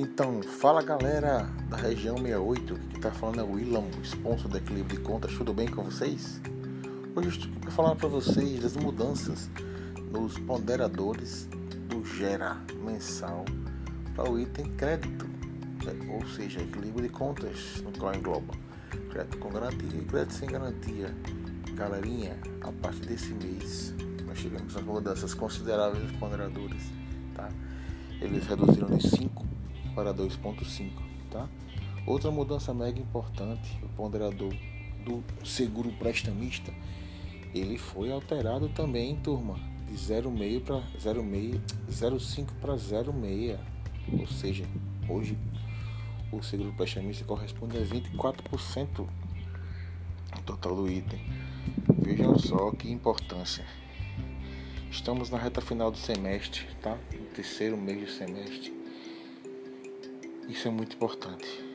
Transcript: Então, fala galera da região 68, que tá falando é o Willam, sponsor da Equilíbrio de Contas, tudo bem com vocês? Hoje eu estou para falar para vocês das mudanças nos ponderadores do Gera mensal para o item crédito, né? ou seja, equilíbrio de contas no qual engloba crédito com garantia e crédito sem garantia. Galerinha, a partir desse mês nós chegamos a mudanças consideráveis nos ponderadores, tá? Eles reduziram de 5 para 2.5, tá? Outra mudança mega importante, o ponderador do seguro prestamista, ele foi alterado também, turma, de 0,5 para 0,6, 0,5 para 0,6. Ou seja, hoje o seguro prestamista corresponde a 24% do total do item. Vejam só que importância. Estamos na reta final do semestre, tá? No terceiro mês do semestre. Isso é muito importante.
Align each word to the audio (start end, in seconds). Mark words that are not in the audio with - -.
Então, 0.00 0.40
fala 0.44 0.80
galera 0.80 1.50
da 1.68 1.76
região 1.76 2.16
68, 2.18 2.74
que 2.88 3.00
tá 3.00 3.10
falando 3.10 3.40
é 3.40 3.42
o 3.42 3.54
Willam, 3.54 3.90
sponsor 4.04 4.48
da 4.48 4.58
Equilíbrio 4.58 4.96
de 4.96 5.04
Contas, 5.04 5.32
tudo 5.36 5.52
bem 5.52 5.66
com 5.66 5.82
vocês? 5.82 6.40
Hoje 7.16 7.26
eu 7.26 7.32
estou 7.32 7.50
para 7.60 7.70
falar 7.72 7.96
para 7.96 8.08
vocês 8.08 8.62
das 8.62 8.76
mudanças 8.76 9.50
nos 10.12 10.38
ponderadores 10.38 11.48
do 11.88 12.04
Gera 12.04 12.58
mensal 12.80 13.44
para 14.14 14.30
o 14.30 14.38
item 14.38 14.66
crédito, 14.76 15.26
né? 15.84 16.14
ou 16.14 16.24
seja, 16.28 16.60
equilíbrio 16.60 17.02
de 17.02 17.08
contas 17.08 17.82
no 17.82 17.90
qual 17.98 18.14
engloba 18.14 18.54
crédito 19.10 19.36
com 19.38 19.50
garantia 19.50 19.98
e 20.00 20.04
crédito 20.04 20.34
sem 20.34 20.48
garantia. 20.48 21.12
Galerinha, 21.74 22.38
a 22.60 22.70
partir 22.70 23.04
desse 23.04 23.34
mês 23.34 23.92
nós 24.24 24.38
chegamos 24.38 24.76
a 24.76 24.80
mudanças 24.80 25.34
consideráveis 25.34 26.04
nos 26.04 26.12
ponderadores, 26.20 26.84
tá? 27.34 27.48
Eles 28.20 28.46
reduziram 28.46 28.96
de 28.96 29.08
5 29.08 29.57
para 29.98 30.14
2.5, 30.14 30.92
tá? 31.28 31.48
Outra 32.06 32.30
mudança 32.30 32.72
mega 32.72 33.00
importante, 33.00 33.76
o 33.82 33.88
ponderador 33.88 34.54
do 35.04 35.24
seguro 35.44 35.90
prestamista, 35.94 36.72
ele 37.52 37.76
foi 37.76 38.12
alterado 38.12 38.68
também, 38.68 39.16
turma, 39.16 39.58
de 39.88 39.94
0,5 39.94 40.60
para 40.62 40.76
0,6, 41.00 41.60
0,5 41.90 42.46
para 42.60 42.74
0,6. 42.74 43.58
Ou 44.20 44.26
seja, 44.28 44.64
hoje 45.08 45.36
o 46.30 46.40
seguro 46.44 46.72
prestamista 46.74 47.24
corresponde 47.24 47.76
a 47.76 47.80
24% 47.80 48.86
do 48.94 49.08
total 50.46 50.76
do 50.76 50.88
item. 50.88 51.18
Vejam 51.98 52.38
só 52.38 52.70
que 52.70 52.88
importância. 52.88 53.66
Estamos 54.92 55.28
na 55.28 55.38
reta 55.38 55.60
final 55.60 55.90
do 55.90 55.98
semestre, 55.98 56.68
tá? 56.80 56.96
No 57.12 57.26
terceiro 57.34 57.76
mês 57.76 58.00
do 58.00 58.08
semestre. 58.08 58.78
Isso 60.48 60.66
é 60.66 60.70
muito 60.70 60.96
importante. 60.96 61.67